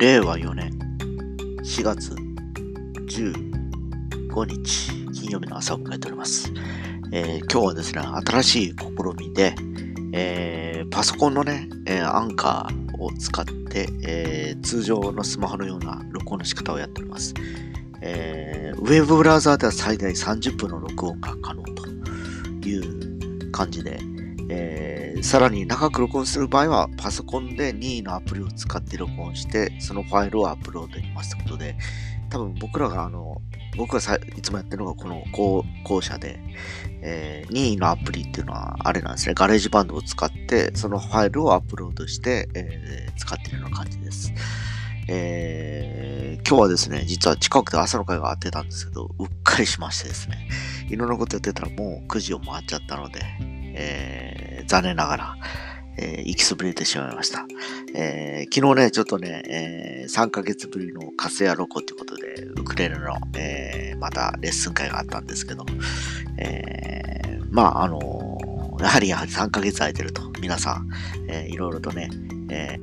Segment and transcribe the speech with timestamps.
[0.00, 0.70] 令和4年
[1.62, 2.14] 4月
[3.06, 6.50] 15日金曜日の朝を迎えております。
[7.12, 8.84] えー、今日はですね、新しい試
[9.18, 9.54] みで、
[10.14, 17.34] えー、パソコンのね、えー、アンカーを使って、え通常のスマホのような録音の仕方をやっております。
[18.00, 21.86] えウェブブラウザーでは最大30分の録音が可能と
[22.66, 24.00] いう感じで、
[24.52, 31.76] えー、さらに長く録音する場合は、パソコンで任意のアプリを使って録音して、そのファイルをアップロードできますということで、
[32.30, 33.40] 多分僕らがあの、
[33.76, 36.40] 僕がさいつもやってるのがこの後後者で、
[37.02, 39.34] えー、任意のアプリっていうのはあれなんですね。
[39.34, 44.32] ガレージバンドを使って、そのファイルをアップロードして、えー、使ってるような感じです。
[45.08, 50.48] えー、今日はですね、実は近くで朝の会があってたんですけど、うっかりしましてですね、
[50.88, 53.20] いろんなことやってたらもう9時を回っちゃったので、
[53.74, 55.36] えー、残念ながら、
[55.96, 57.46] えー、行きそびれてしまいました。
[57.94, 65.66] えー、昨日ね、ちょっとね、えー、3ヶ月ぶりのカスヤロコということで、ウクレレの、えー、またレッスン会があったんですけど、
[66.38, 70.88] えー、まあ、あのー、やはりやはり3ヶ月空いてると、皆さん、
[71.28, 72.08] えー、いろいろとね、
[72.50, 72.78] え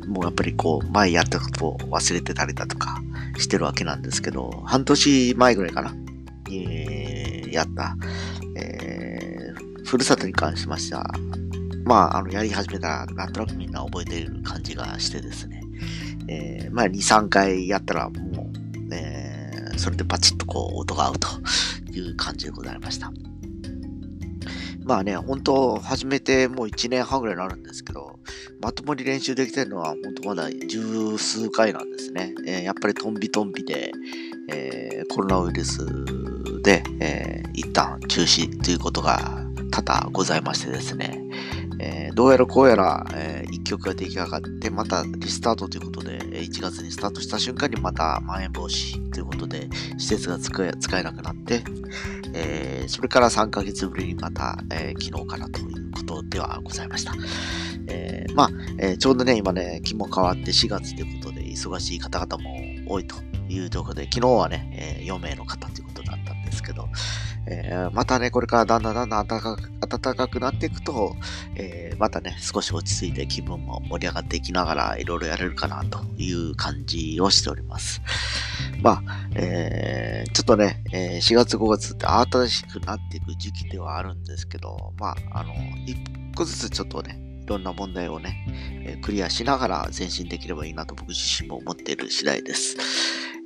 [0.00, 3.00] ー、もうやっぱりこう、前やったことを忘れてたりだとか
[3.38, 5.94] してるわけなんですけど、半年前ぐらいかな、
[6.50, 7.96] えー、やった、
[9.88, 11.10] ふるさとに関しましては、
[11.84, 15.62] まあ、あの、やり始めたら、なんとなくみんな覚えている感じがしてですね、
[16.28, 21.28] えー、まあ、2、3回やったら、もう、えー、それでバチッとこう、音が合うと
[21.90, 23.10] いう感じでございました。
[24.84, 28.18] まあね、本当始めてもう1年半ぐらいになるんですけど、
[28.60, 32.34] まともに練習できてるのは本当まだ十数回なんですね。
[32.46, 33.92] えー、やっぱりトンビトンビで、
[34.50, 35.86] えー、コロナウイルス
[36.62, 39.47] で、えー、一旦中止ということが
[39.82, 41.20] 多々ございましてですね、
[41.80, 51.62] えー、どうやらこうやら、えー、1曲が出来上がって、またリスタートということで、1月にスタートした瞬間にまたまん延防止ということで、施設が使え使えなくなって、
[52.34, 57.12] えー、それから3ヶ月ぶりにまた、えー、昨日からということではございました。
[57.90, 62.50] えー、まあ、え、ちょうどね、今ね、気も変わって4月ということで、忙しい方々も
[62.86, 63.16] 多いと
[63.48, 66.88] いうところで、昨日はね、え、4名の方ということだったんですけど、
[67.50, 71.16] えー、またね、これからだんだんだんだん暖かく暖かくなっていくと、
[71.56, 78.02] えー、またね、少し落ち着いて気分も盛り上がっていきながらいろいろやれるかなという感じをしております。
[78.82, 85.54] まあ、えー、ちょっとね、え4月5月って新しくなっていく時期ではあるんですけど、まあ、あの、
[85.86, 85.96] 一
[86.36, 88.44] 個ずつちょっとね、いろんな問題をね、
[88.84, 92.76] えクリアしながら前進できればいいなと僕自身も思っている次第です。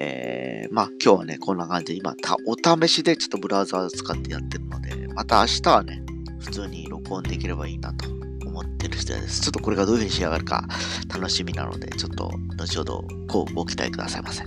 [0.00, 2.14] えー、まあ今日はね、こんな感じで今、
[2.46, 2.54] お
[2.86, 6.02] 試しでちょっとブラウザーを使ってやってるので、また明日はね、
[6.38, 8.08] 普通に録音できればいいなと
[8.46, 9.40] 思ってる次第です。
[9.40, 10.64] ちょっとこれがどういう風に仕上がるか
[11.12, 14.44] 楽しみなので、ちょっと後ほどこうご期待くださいませ。